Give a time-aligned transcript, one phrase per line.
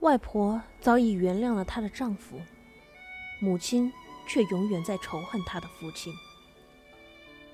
[0.00, 2.40] 外婆早已原谅了她的丈夫，
[3.38, 3.92] 母亲
[4.26, 6.12] 却永远在仇恨她的父亲。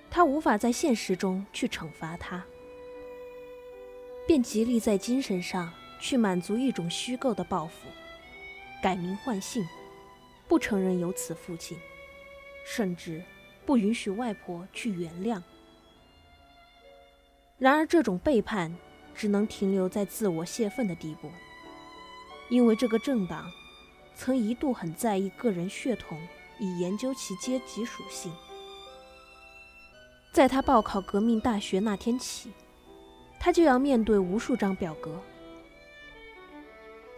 [0.09, 2.45] 她无法在现实中去惩罚他，
[4.27, 7.89] 便极力在精神上去满足一种虚构的报复，
[8.81, 9.67] 改名换姓，
[10.47, 11.77] 不承认有此父亲，
[12.65, 13.23] 甚至
[13.67, 15.43] 不允许外婆去原谅。
[17.59, 18.75] 然而，这种背叛
[19.15, 21.29] 只能停留在自我泄愤的地步。
[22.49, 23.51] 因为这个政党
[24.15, 26.19] 曾一度很在意个人血统，
[26.59, 28.33] 以研究其阶级属性。
[30.33, 32.53] 在他报考革命大学那天起，
[33.41, 35.21] 他就要面对无数张表格。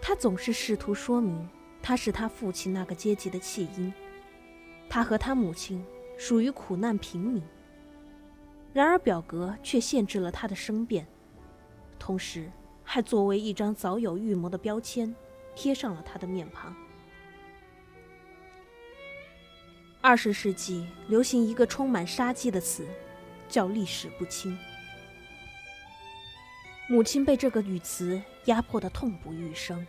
[0.01, 1.49] 他总是试图说明
[1.83, 3.93] 他是他父亲那个阶级的弃婴，
[4.89, 5.85] 他和他母亲
[6.17, 7.43] 属于苦难平民。
[8.73, 11.07] 然而表格却限制了他的申辩，
[11.99, 12.51] 同时。
[12.91, 15.15] 还作为一张早有预谋的标签，
[15.55, 16.75] 贴上了他的面庞。
[20.01, 22.89] 二十世纪流行一个充满杀机的词，
[23.47, 24.59] 叫“历史不清”。
[26.89, 29.87] 母亲被这个语词压迫得痛不欲生。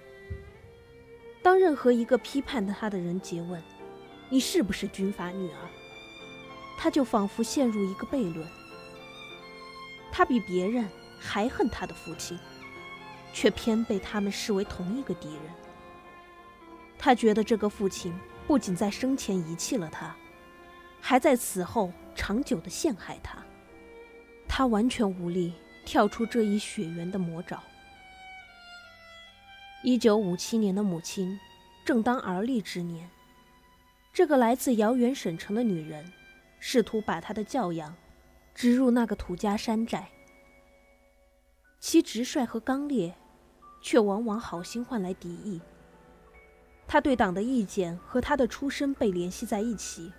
[1.41, 3.63] 当任何一个批判他的人诘问
[4.27, 5.69] ：“你是不是军阀女儿？”
[6.77, 8.45] 他就仿佛陷入一个悖论。
[10.11, 10.85] 他比别人
[11.17, 12.37] 还恨他的父亲。
[13.33, 15.43] 却偏被他们视为同一个敌人。
[16.97, 18.13] 他觉得这个父亲
[18.45, 20.15] 不仅在生前遗弃了他，
[20.99, 23.37] 还在死后长久的陷害他。
[24.47, 25.53] 他完全无力
[25.85, 27.63] 跳出这一血缘的魔爪。
[29.83, 31.39] 一九五七年的母亲
[31.85, 33.09] 正当而立之年，
[34.11, 36.11] 这个来自遥远省城的女人，
[36.59, 37.95] 试图把她的教养
[38.53, 40.09] 植入那个土家山寨。
[41.79, 43.15] 其直率和刚烈，
[43.81, 45.61] 却往往好心换来敌意。
[46.85, 50.11] 他对党的意见和他的出身被联系在一起，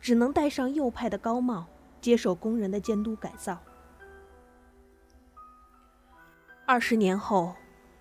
[0.00, 1.66] 只能戴上右派的高帽，
[2.00, 3.58] 接受工人的监督改造。
[6.66, 7.54] 二十年后，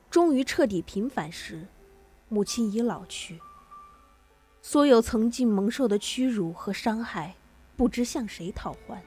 [0.10, 1.68] 终于彻底平反时，
[2.30, 3.40] 母亲已老去。
[4.62, 7.36] 所有曾经蒙受的屈辱和伤害，
[7.76, 9.04] 不知向谁讨还。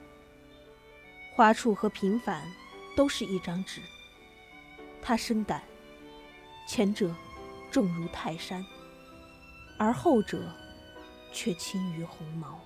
[1.35, 2.43] 花处和平凡。
[3.01, 3.81] 都是一张纸。
[5.01, 5.63] 他深感，
[6.69, 7.11] 前者
[7.71, 8.63] 重如泰山，
[9.79, 10.55] 而后者
[11.33, 12.61] 却轻于鸿毛。